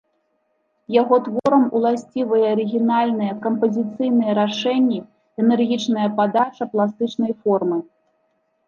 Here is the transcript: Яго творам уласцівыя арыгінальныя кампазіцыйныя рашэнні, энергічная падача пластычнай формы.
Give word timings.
Яго 1.01 1.15
творам 1.27 1.65
уласцівыя 1.79 2.45
арыгінальныя 2.55 3.37
кампазіцыйныя 3.45 4.31
рашэнні, 4.41 4.99
энергічная 5.45 6.07
падача 6.19 6.63
пластычнай 6.75 7.33
формы. 7.45 7.77